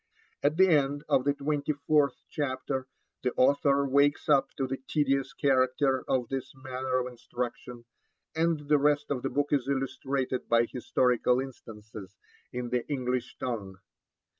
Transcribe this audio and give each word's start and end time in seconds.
At 0.41 0.57
the 0.57 0.67
end 0.67 1.03
of 1.07 1.25
the 1.25 1.35
twenty 1.35 1.73
fourth 1.73 2.23
chapter 2.27 2.87
the 3.21 3.33
author 3.37 3.85
wakes 3.87 4.27
up 4.27 4.49
to 4.57 4.65
the 4.65 4.77
tedious 4.89 5.31
character 5.31 6.03
of 6.07 6.27
this 6.29 6.55
manner 6.55 6.97
of 6.99 7.05
instruction, 7.05 7.85
and 8.35 8.61
the 8.67 8.79
rest 8.79 9.11
of 9.11 9.21
the 9.21 9.29
book 9.29 9.49
is 9.53 9.67
illustrated 9.67 10.49
by 10.49 10.65
historical 10.65 11.39
instances 11.39 12.15
in 12.51 12.69
the 12.71 12.83
English 12.87 13.37
tongue. 13.37 13.75